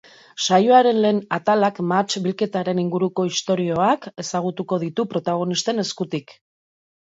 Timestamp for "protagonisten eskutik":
5.15-6.37